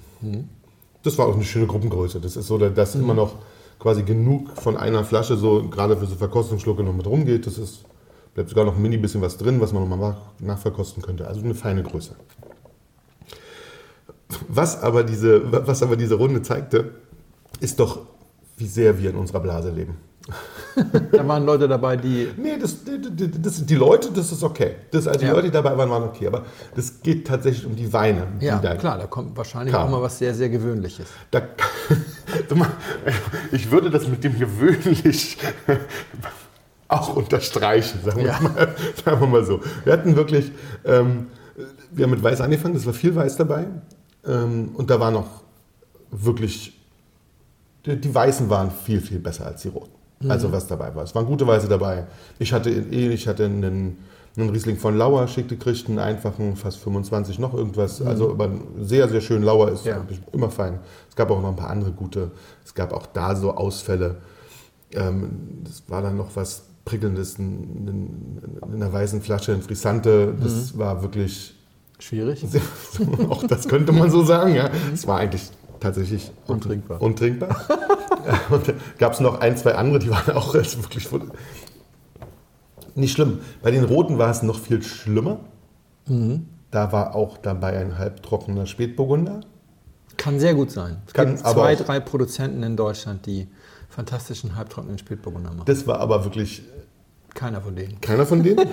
[1.04, 2.22] Das war auch eine schöne Gruppengröße.
[2.22, 3.36] Das ist so, dass immer noch
[3.80, 7.46] quasi genug von einer Flasche so gerade für so Verkostungsschlucke noch mit rumgeht.
[7.48, 7.80] Das ist,
[8.34, 11.28] bleibt sogar noch ein mini bisschen was drin, was man nochmal nach, nachverkosten könnte.
[11.28, 12.16] Also eine feine Größe.
[14.48, 16.92] Was aber, diese, was aber diese Runde zeigte,
[17.60, 18.00] ist doch,
[18.56, 19.98] wie sehr wir in unserer Blase leben.
[21.12, 22.30] da waren Leute dabei, die.
[22.38, 24.76] Nee, das, das, das, die Leute, das ist okay.
[24.92, 25.32] Das, also die Ja.
[25.32, 26.28] Leute, die dabei waren, waren okay.
[26.28, 26.44] Aber
[26.76, 28.28] das geht tatsächlich um die Weine.
[28.40, 29.88] die Ja, da- klar, da kommt wahrscheinlich Kam.
[29.88, 31.08] auch mal was sehr, sehr Gewöhnliches.
[31.32, 31.42] Da,
[33.52, 35.38] ich würde das mit dem gewöhnlich
[36.88, 38.40] auch unterstreichen, sagen wir, Ja.
[38.42, 39.62] mal, sagen wir mal so.
[39.84, 40.52] Wir hatten wirklich,
[40.86, 41.28] ähm,
[41.92, 43.68] wir haben mit Weiß angefangen, es war viel Weiß dabei.
[44.26, 45.42] Ähm, und da war noch
[46.12, 46.78] wirklich,
[47.86, 49.92] die, die Weißen waren viel, viel besser als die Roten.
[50.30, 51.04] Also was dabei war.
[51.04, 52.06] Es waren gute Weiße dabei.
[52.40, 53.98] Ich hatte, eh, ich hatte einen,
[54.38, 58.02] einen Riesling von Lauer schick gekriegt, einen einfachen, fast 25 noch irgendwas.
[58.02, 60.06] Also aber sehr, sehr schön Lauer ist Ja.
[60.32, 60.80] immer fein.
[61.10, 62.32] Es gab auch noch ein paar andere gute.
[62.66, 64.18] Es gab auch da so Ausfälle.
[64.94, 70.34] Ähm, das war dann noch was Prickelndes in, in, in einer weißen Flasche, ein Frisante.
[70.42, 71.56] Das war wirklich,
[72.00, 72.44] Schwierig.
[73.30, 74.56] auch das könnte man so sagen.
[74.56, 74.72] Ja.
[74.92, 75.44] Es war eigentlich
[75.82, 77.02] tatsächlich Untrinkbar.
[77.02, 77.66] untrinkbar.
[78.50, 81.10] Und gab es noch ein, zwei andere, die waren auch also wirklich
[82.96, 83.40] nicht schlimm.
[83.62, 85.40] Bei den Roten war es noch viel schlimmer.
[86.08, 86.48] Mhm.
[86.72, 89.42] Da war auch dabei ein halbtrockener Spätburgunder.
[90.18, 91.02] Kann sehr gut sein.
[91.08, 93.48] Es Kann gibt zwei, drei Produzenten in Deutschland, die
[93.90, 95.66] fantastischen halbtrockenen Spätburgunder machen.
[95.66, 96.64] Das war aber wirklich
[97.34, 98.00] Keiner von denen.
[98.02, 98.68] keiner von denen.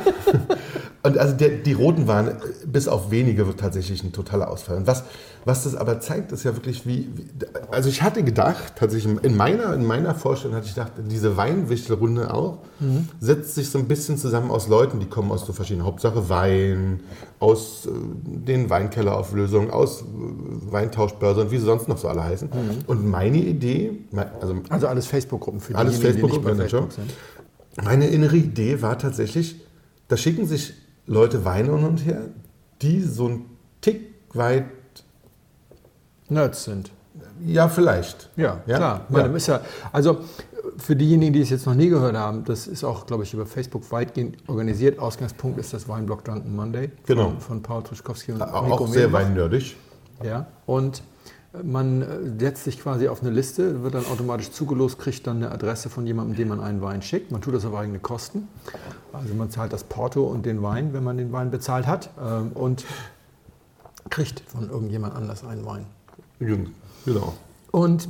[1.08, 2.32] Und also der, die Roten waren
[2.66, 4.76] bis auf wenige tatsächlich ein totaler Ausfall.
[4.76, 5.04] Und was,
[5.46, 7.24] was das aber zeigt, ist ja wirklich wie, wie
[7.70, 12.34] also ich hatte gedacht, tatsächlich in meiner, in meiner Vorstellung hatte ich gedacht, diese Weinwichtelrunde
[12.34, 12.58] auch,
[13.20, 17.00] setzt sich so ein bisschen zusammen aus Leuten, die kommen aus so verschiedenen, Hauptsache Wein,
[17.40, 17.90] aus äh,
[18.24, 20.04] den Weinkellerauflösungen, aus äh,
[20.72, 22.50] Weintauschbörse und wie sie sonst noch so alle heißen.
[22.86, 23.92] Und meine Idee,
[24.40, 27.10] also Also alles Facebook-Gruppen für Alles die nicht bei Facebook-Gruppen, Facebook sind.
[27.82, 29.56] meine innere Idee war tatsächlich,
[30.08, 30.74] da schicken sich
[31.08, 32.20] Leute Weine hin und her,
[32.82, 33.46] die so ein
[33.80, 34.66] Tick weit,
[36.28, 36.90] Nerds sind.
[37.44, 38.28] ja vielleicht.
[38.36, 38.76] Ja, Ja?
[38.76, 39.00] klar.
[39.08, 39.16] Ja.
[39.22, 39.60] Man, Ist ja,
[39.92, 40.18] also
[40.76, 43.46] für diejenigen, die es jetzt noch nie gehört haben, das ist auch, glaube ich, über
[43.46, 44.98] Facebook weitgehend organisiert.
[44.98, 47.30] Ausgangspunkt ist das Weinblog Drunken Monday Genau.
[47.30, 49.20] von, von Paul Truschkowski und Auch, Nico auch sehr Mehlbach.
[49.22, 49.76] weinnördig.
[50.22, 51.02] Ja, und
[51.64, 52.06] man äh,
[52.38, 56.06] setzt sich quasi auf eine Liste, wird dann automatisch zugelost, kriegt dann eine Adresse von
[56.06, 57.30] jemandem, dem man einen Wein schickt.
[57.32, 58.48] Man tut das auf eigene Kosten.
[59.12, 62.10] Also man zahlt das Porto und den Wein, wenn man den Wein bezahlt hat.
[62.22, 62.84] ähm, Und
[64.10, 65.86] kriegt von irgendjemand anders einen Wein.
[66.38, 67.34] Genau.
[67.70, 68.08] Und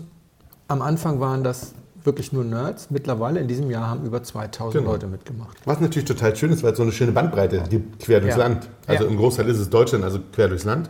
[0.69, 1.73] am Anfang waren das
[2.05, 2.91] wirklich nur Nerds.
[2.91, 4.93] Mittlerweile in diesem Jahr haben über 2000 Genau.
[4.93, 5.57] Leute mitgemacht.
[5.65, 8.45] Was natürlich total schön ist, weil es so eine schöne Bandbreite gibt, quer durchs Ja.
[8.45, 8.69] Land.
[8.87, 9.11] Also Ja.
[9.11, 10.89] im Großteil ist es Deutschland, also quer durchs Land.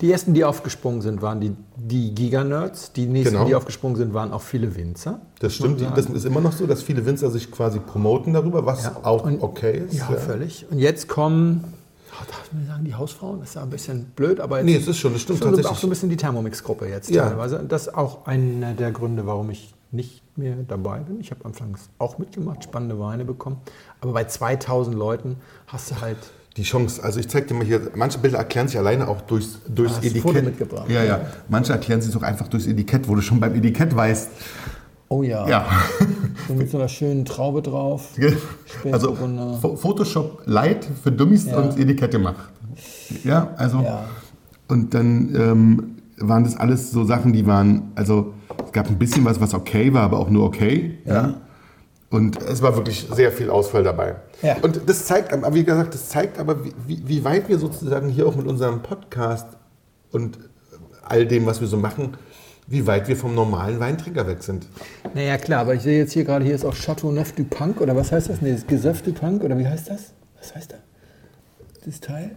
[0.00, 2.92] Die ersten, die aufgesprungen sind, waren die, die Giga-Nerds.
[2.92, 3.46] Die nächsten, Genau.
[3.46, 5.20] die aufgesprungen sind, waren auch viele Winzer.
[5.40, 5.80] Das stimmt.
[5.96, 8.96] Das ist immer noch so, dass viele Winzer sich quasi promoten darüber, was Ja.
[9.02, 9.94] auch Und- okay ist.
[9.94, 10.66] Ja, völlig.
[10.70, 11.64] Und jetzt kommen,
[12.12, 13.40] oh, darf man sagen, die Hausfrauen?
[13.40, 15.48] Das ist ja ein bisschen blöd, aber jetzt Nee, es ist schon, das stimmt schon
[15.48, 15.72] tatsächlich.
[15.72, 17.28] auch so ein bisschen die Thermomix-Gruppe jetzt Ja.
[17.28, 17.58] teilweise.
[17.58, 21.20] Und das ist auch einer der Gründe, warum ich nicht mehr dabei bin.
[21.20, 23.56] Ich habe anfangs auch mitgemacht, spannende Weine bekommen.
[24.00, 26.16] Aber bei 2000 Leuten hast du halt
[26.56, 29.58] Die Chance, also ich zeig dir mal hier, manche Bilder erklären sich alleine auch durchs,
[29.68, 30.22] durchs du Etikett.
[30.22, 30.90] Foto mitgebracht.
[30.90, 31.20] Ja, ja.
[31.48, 34.28] Manche erklären sich auch einfach durchs Etikett, wo du schon beim Etikett weißt.
[35.08, 35.48] Oh ja.
[35.48, 35.66] Ja.
[36.48, 38.08] So mit so einer schönen Traube drauf.
[38.90, 39.16] Also
[39.76, 41.58] Photoshop Light für Dummies Ja.
[41.58, 42.50] und Etikette macht.
[43.22, 43.80] Ja, also.
[43.80, 44.06] Ja.
[44.66, 48.32] Und dann ähm, waren das alles so Sachen, die waren, also
[48.66, 50.98] es gab ein bisschen was, was okay war, aber auch nur okay.
[51.04, 51.34] Ja.
[52.12, 54.16] Und es war wirklich sehr viel Ausfall dabei.
[54.42, 54.58] Ja.
[54.60, 58.10] Und das zeigt, aber wie gesagt, das zeigt aber, wie, wie, wie weit wir sozusagen
[58.10, 59.46] hier auch mit unserem Podcast
[60.10, 60.38] und
[61.02, 62.18] all dem, was wir so machen,
[62.66, 64.66] wie weit wir vom normalen Weintrinker weg sind.
[65.14, 67.80] Naja, klar, aber ich sehe jetzt hier gerade, hier ist auch Chateau Neuf du Punk,
[67.80, 68.42] oder was heißt das?
[68.42, 70.12] Nee, das Gesöff du Punk, oder wie heißt das?
[70.38, 70.80] Was heißt das?
[71.86, 72.32] Das Teil?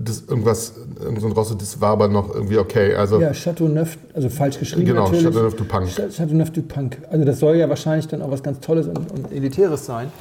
[0.00, 2.94] Das irgendwas, irgend so ein Rosse, das war aber noch irgendwie okay.
[2.94, 5.24] Also Ja, Chateau Neuf, also falsch geschrieben Genau, natürlich.
[5.24, 5.88] Chateau Neuf du Punk.
[5.88, 6.98] Cha- Chateau Neuf du Punk.
[7.10, 10.12] Also das soll ja wahrscheinlich dann auch was ganz Tolles und, und Elitäres sein.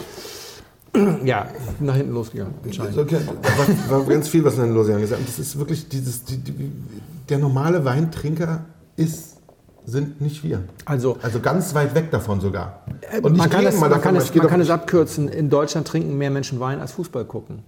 [1.23, 1.47] Ja,
[1.79, 2.97] nach hinten losgegangen, anscheinend.
[2.97, 5.27] okay, da war, war ganz viel, was in den Losian gesagt hat.
[5.27, 6.71] Das ist wirklich dieses, die, die,
[7.29, 9.35] der normale Weintrinker ist,
[9.85, 10.63] sind nicht wir.
[10.85, 12.83] Also, Also ganz weit weg davon sogar.
[13.11, 14.67] äh, Und man, kann es, mal man, davon, kann ich es, gehe man kann es
[14.67, 15.27] davon- abkürzen.
[15.27, 17.59] In Deutschland trinken mehr Menschen Wein als Fußball gucken.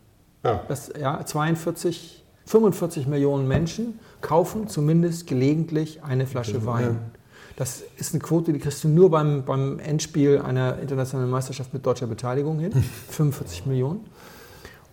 [0.43, 0.63] Ja.
[0.67, 7.11] Das, ja, 42, 45 Millionen Menschen kaufen zumindest gelegentlich eine Flasche Wein.
[7.55, 11.85] Das ist eine Quote, die kriegst du nur beim, beim Endspiel einer internationalen Meisterschaft mit
[11.85, 12.71] deutscher Beteiligung hin.
[13.09, 14.05] 45 Millionen.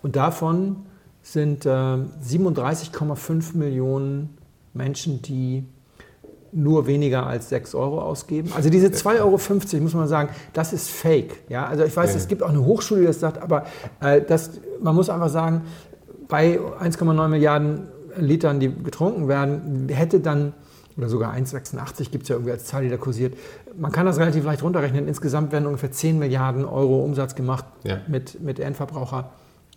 [0.03, 0.85] Und davon
[1.23, 4.37] sind äh, 37,5 Millionen
[4.75, 5.65] Menschen, die
[6.57, 8.51] nur weniger als 6 Euro ausgeben.
[8.57, 11.45] Also diese 2,50 Euro, muss man sagen, das ist fake.
[11.49, 11.67] Ja?
[11.67, 12.17] Also ich weiß, Ja.
[12.17, 13.65] es gibt auch eine Hochschule, die das sagt, aber
[14.01, 15.63] äh, das, man muss einfach sagen,
[16.29, 17.89] bei 1,9 Milliarden
[18.19, 20.55] Litern, die getrunken werden, hätte dann
[20.97, 23.35] oder sogar 1,86 gibt es ja irgendwie als Zahl, die da kursiert.
[23.79, 25.07] Man kann das relativ leicht runterrechnen.
[25.07, 27.99] Insgesamt werden ungefähr 10 Milliarden Euro Umsatz gemacht Ja.
[28.09, 29.29] mit, mit Endverbraucher.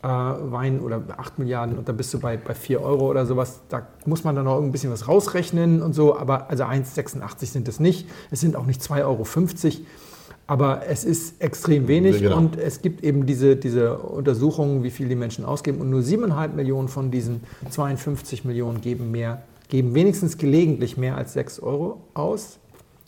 [0.01, 3.59] Äh, Wein oder 8 Milliarden und dann bist du bei, bei 4 Euro oder sowas.
[3.67, 7.67] Da muss man dann noch ein bisschen was rausrechnen und so, aber also 1,86 sind
[7.67, 8.07] es nicht.
[8.31, 9.25] Es sind auch nicht 2,50 Euro.
[10.47, 12.37] Aber es ist extrem wenig Genau.
[12.37, 15.81] und es gibt eben diese, diese Untersuchungen, wie viel die Menschen ausgeben.
[15.81, 21.33] Und nur 7,5 Millionen von diesen 52 Millionen geben mehr, geben wenigstens gelegentlich mehr als
[21.33, 22.57] 6 Euro aus.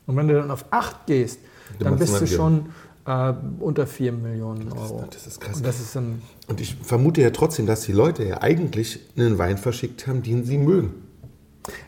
[0.08, 1.40] Und wenn du dann auf 8 gehst,
[1.80, 2.66] Dann bist du schon
[3.06, 5.04] äh, unter 4 Millionen Euro.
[5.12, 5.58] das ist krass.
[5.58, 9.38] Und das ist dann, Und ich vermute ja trotzdem, dass die Leute ja eigentlich einen
[9.38, 10.94] Wein verschickt haben, den sie mögen.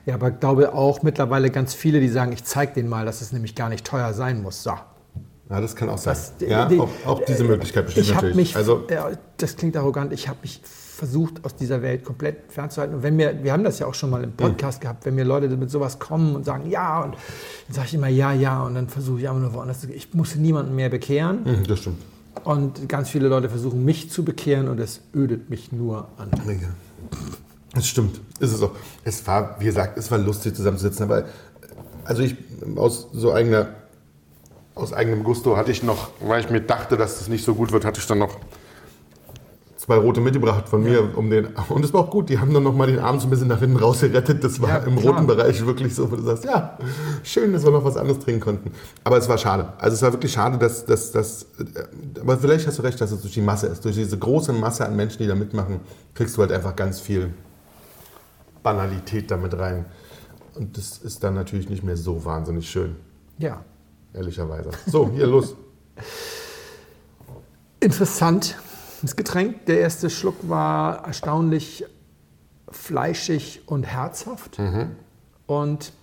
[0.05, 3.21] ja, aber ich glaube auch mittlerweile ganz viele, die sagen, ich zeige denen mal, dass
[3.21, 4.63] es nämlich gar nicht teuer sein muss.
[4.63, 4.71] So.
[5.49, 6.15] Ja, das kann auch sein.
[6.15, 8.35] Das- ja, die- auch, auch diese Möglichkeit besteht Ich natürlich.
[8.35, 10.61] mich, also, ja, das klingt arrogant, ich habe mich
[11.03, 12.95] versucht, aus dieser Welt komplett fernzuhalten.
[12.95, 14.31] Und wenn mir, wir haben das ja auch schon mal im.
[14.31, 17.13] Podcast gehabt, wenn mir Leute mit sowas kommen und sagen, ja, und
[17.67, 19.97] dann sage ich immer ja, ja, und dann versuche ich einfach nur woanders zu gehen.
[19.97, 21.43] Ich muss niemanden mehr bekehren.
[21.43, 22.01] mhm, das stimmt.
[22.43, 26.31] Und ganz viele Leute versuchen, mich zu bekehren und es ödet mich nur an.
[26.47, 26.69] Ja.
[27.73, 28.71] Das stimmt, ist es auch.
[29.03, 31.25] Es war, wie gesagt, es war lustig zusammenzusitzen, aber
[32.05, 32.35] also ich
[32.75, 33.69] aus so eigener,
[34.75, 37.71] aus eigenem Gusto hatte ich noch, weil ich mir dachte, dass das nicht so gut
[37.71, 38.37] wird, hatte ich dann noch
[39.83, 42.29] zwei rote mitgebracht von mir, um den und es war auch gut.
[42.29, 44.41] Die haben dann noch mal den Arm so ein bisschen nach hinten raus gerettet.
[44.41, 45.13] Das war Ja, im klar.
[45.15, 46.77] roten Bereich wirklich so, wo du sagst, ja,
[47.23, 48.71] schön, dass wir noch was anderes trinken konnten.
[49.03, 49.73] Aber es war schade.
[49.79, 53.11] Also es war wirklich schade, dass, dass, dass äh, aber vielleicht hast du recht, dass
[53.11, 53.83] es durch die Masse ist.
[53.83, 55.81] Durch diese große Masse an Menschen, die da mitmachen,
[56.13, 57.33] kriegst du halt einfach ganz viel
[58.63, 59.85] Banalität damit rein.
[60.55, 62.95] Und das ist dann natürlich nicht mehr so wahnsinnig schön,
[63.37, 63.65] Ja.
[64.13, 64.69] ehrlicherweise.
[64.87, 65.55] So, hier los.
[67.81, 68.55] Interessant,
[69.03, 69.65] das Getränk.
[69.65, 71.85] Der erste Schluck war erstaunlich
[72.69, 74.57] fleischig und herzhaft.
[75.45, 75.93] Und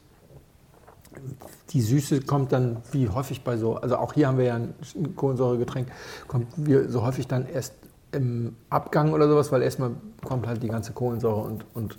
[1.70, 4.74] die Süße kommt dann, wie häufig bei so, also auch hier haben wir ja ein
[5.16, 5.88] Kohlensäuregetränk,
[6.28, 7.74] kommt wie so häufig dann erst
[8.12, 9.92] im Abgang oder sowas, weil erstmal
[10.24, 11.98] kommt halt die ganze Kohlensäure und, und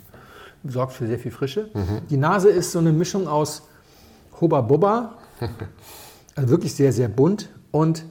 [0.64, 1.70] sorgt für sehr viel Frische.
[2.10, 3.62] Die Nase ist so eine Mischung aus
[4.40, 5.14] Hubba Bubba,
[6.36, 8.04] also wirklich sehr, sehr bunt und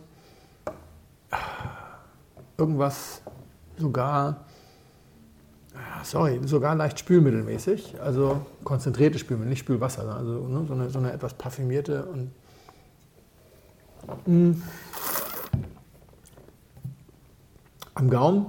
[2.61, 3.21] irgendwas
[3.77, 4.45] sogar,
[6.03, 11.11] sorry, sogar leicht spülmittelmäßig, also konzentrierte Spülmittel, nicht Spülwasser, also ne, so, eine, so eine
[11.11, 12.31] etwas parfümierte und
[14.25, 14.53] Mm.
[17.93, 18.47] am Gaumen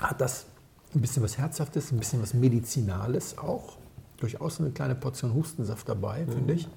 [0.00, 0.46] hat das
[0.94, 3.78] ein bisschen was Herzhaftes, ein bisschen was Medizinales auch.
[4.18, 6.68] Durchaus eine kleine Portion Hustensaft dabei, finde ich.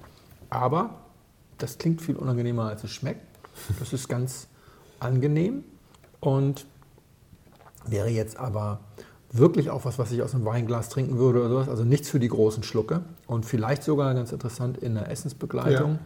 [0.50, 1.00] Aber
[1.58, 3.26] das klingt viel unangenehmer, als es schmeckt.
[3.78, 4.46] Das ist ganz
[5.00, 5.64] angenehm
[6.20, 6.66] und
[7.86, 8.80] wäre jetzt aber
[9.32, 11.68] wirklich auch was, was ich aus einem Weinglas trinken würde oder sowas.
[11.68, 15.92] Also nichts für die großen Schlucke und vielleicht sogar ganz interessant in der Essensbegleitung.
[15.92, 15.98] Ja.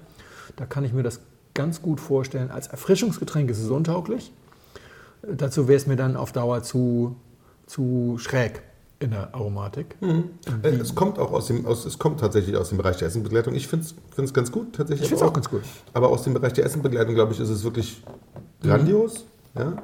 [0.57, 1.21] Da kann ich mir das
[1.55, 2.51] ganz gut vorstellen.
[2.51, 4.33] Als Erfrischungsgetränk ist es untauglich.
[5.23, 7.17] Dazu wäre es mir dann auf Dauer zu,
[7.67, 8.63] zu schräg
[9.01, 9.97] in der Aromatik.
[10.03, 13.55] Äh, Es kommt auch aus dem, aus, es kommt tatsächlich aus dem Bereich der Essenbegleitung.
[13.55, 15.05] Ich finde es ganz gut, tatsächlich.
[15.05, 15.63] Ich find's aber auch ganz gut.
[15.95, 18.03] Aber aus dem Bereich der Essenbegleitung, glaube ich, ist es wirklich
[18.63, 19.25] grandios.
[19.57, 19.77] Ja?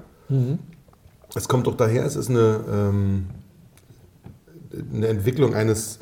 [1.34, 3.26] Es kommt auch daher, es ist eine, ähm,
[4.94, 5.98] eine Entwicklung eines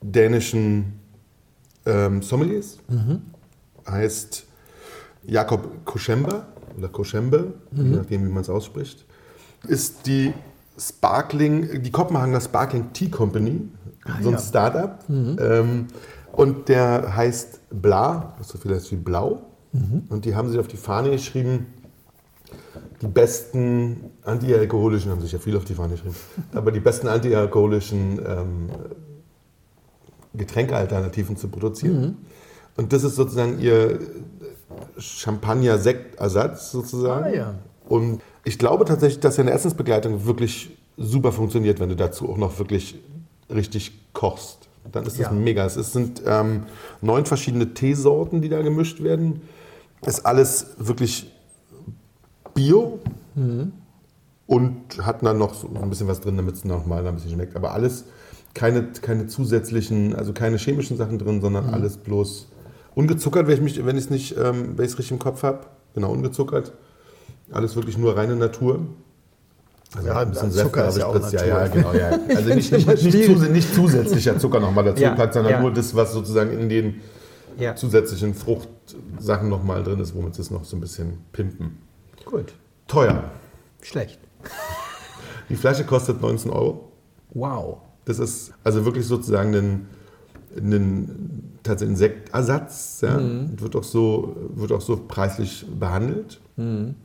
[0.00, 1.00] dänischen
[1.84, 2.78] ähm, Sommeliers.
[3.88, 4.44] Heißt
[5.24, 9.04] Jakob Koschemba oder Koschembe, je nachdem, wie man es ausspricht.
[9.66, 10.32] Ist die
[10.78, 13.68] Sparkling, die Kopenhagener Sparkling Tea Company,
[14.22, 14.40] so ein ja.
[14.40, 14.98] Startup.
[15.08, 15.86] Ähm,
[16.32, 19.42] und der heißt Bla, was so viel heißt wie Blau.
[20.08, 21.66] Und die haben sich auf die Fahne geschrieben,
[23.02, 26.16] die besten antialkoholischen, haben sich ja viel auf die Fahne geschrieben,
[26.54, 28.68] aber die besten antialkoholischen ähm,
[30.34, 32.18] Getränkealternativen zu produzieren.
[32.76, 33.98] Und das ist sozusagen ihr
[34.98, 37.24] Champagner-Sektersatz sozusagen.
[37.24, 37.54] Ah, ja.
[37.88, 42.58] Und ich glaube tatsächlich, dass eine Essensbegleitung wirklich super funktioniert, wenn du dazu auch noch
[42.58, 42.98] wirklich
[43.50, 44.68] richtig kochst.
[44.92, 45.32] Dann ist das Ja.
[45.32, 45.64] mega.
[45.66, 46.64] Es sind ähm,
[47.00, 49.42] neun verschiedene Teesorten, die da gemischt werden.
[50.04, 51.32] Ist alles wirklich
[52.56, 52.98] Bio
[54.46, 57.30] und hat dann noch so ein bisschen was drin, damit es noch mal ein bisschen
[57.30, 57.54] schmeckt.
[57.54, 58.04] Aber alles
[58.54, 62.48] keine, keine zusätzlichen, also keine chemischen Sachen drin, sondern alles bloß
[62.94, 65.42] ungezuckert, wenn ich mich, wenn ich es nicht, ähm, wenn ich es richtig im Kopf
[65.42, 65.66] habe.
[65.94, 66.72] Genau, ungezuckert.
[67.52, 68.80] Alles wirklich nur reine Natur.
[69.94, 71.56] Also Ja, ein bisschen Zucker Säfte ist ja ich auch.
[71.56, 71.92] Ja, ja, genau.
[71.92, 72.18] Ja.
[72.36, 75.60] Also nicht, nicht, nicht, zus nicht zusätzlicher Zucker nochmal dazu Ja, packt, sondern ja.
[75.60, 77.00] nur das, was sozusagen in den
[77.76, 81.78] zusätzlichen Fruchtsachen nochmal drin ist, womit sie es noch so ein bisschen pimpen.
[82.26, 82.52] Gut.
[82.88, 83.30] Teuer.
[83.80, 84.18] Schlecht.
[85.48, 86.92] Die Flasche kostet 19 Euro.
[87.30, 87.78] Wow.
[88.04, 89.86] Das ist also wirklich sozusagen ein,
[90.56, 93.00] einen tatsächlich Insektersatz.
[93.00, 93.18] Ja?
[93.18, 93.60] Mhm.
[93.60, 96.40] Wird, auch so, wird auch so preislich behandelt.
[96.56, 96.96] Mhm.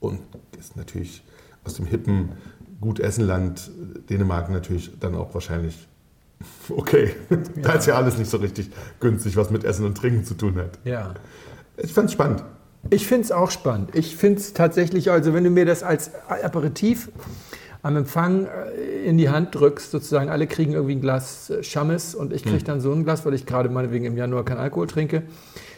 [0.00, 0.20] Und
[0.58, 1.24] ist natürlich
[1.64, 2.32] aus dem hippen
[2.80, 3.70] Gutessenland
[4.08, 5.88] Dänemark natürlich dann auch wahrscheinlich
[6.68, 7.14] okay.
[7.30, 7.36] Ja.
[7.62, 10.56] da ist ja alles nicht so richtig günstig, was mit Essen und Trinken zu tun
[10.56, 10.78] hat.
[10.84, 11.14] Ja.
[11.78, 12.44] Ich fand es spannend.
[12.90, 13.90] Ich finde es auch spannend.
[13.94, 17.10] Ich finde es tatsächlich, also wenn du mir das als Aperitif
[17.82, 22.32] am Empfang äh, in die Hand drückst, sozusagen alle kriegen irgendwie ein Glas Chammes und
[22.32, 22.64] ich kriege hm.
[22.64, 25.22] dann so ein Glas, weil ich gerade meinetwegen im Januar keinen Alkohol trinke,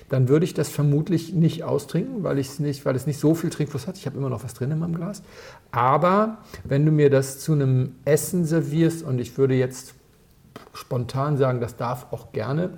[0.08, 3.86] dann würde ich das vermutlich nicht austrinken, weil, nicht, weil es nicht so viel Trinkfluss
[3.86, 3.96] hat.
[3.96, 5.22] Ich habe immer noch was drin in meinem Glas.
[5.70, 9.94] Aber wenn du mir das zu einem Essen servierst und ich würde jetzt
[10.74, 12.70] spontan sagen, das darf auch gerne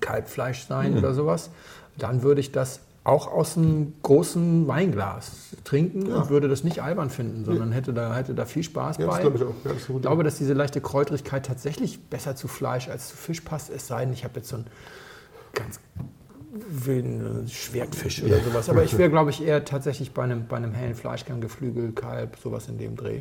[0.00, 0.98] Kalbfleisch sein mhm.
[0.98, 1.50] oder sowas,
[1.98, 6.16] dann würde ich das auch aus einem großen Weinglas trinken ja.
[6.16, 9.22] und würde das nicht albern finden, sondern hätte da, hätte da viel Spaß ja, bei.
[9.22, 9.54] Das ich, auch.
[9.64, 13.42] Ja, das ich glaube, dass diese leichte Kräutrigkeit tatsächlich besser zu Fleisch als zu Fisch
[13.42, 13.68] passt.
[13.68, 14.66] Es sei denn, ich habe jetzt so einen
[15.52, 15.80] ganz
[16.50, 18.70] wilden Schwertfisch oder sowas.
[18.70, 22.38] Aber ich wäre, glaube ich, eher tatsächlich bei einem, bei einem hellen Fleischgang, Geflügel, Kalb,
[22.42, 23.20] sowas in dem Dreh.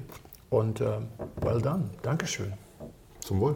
[0.50, 1.00] Und äh,
[1.42, 1.90] well done.
[2.04, 2.54] Dankeschön.
[3.20, 3.56] Zum Wohl.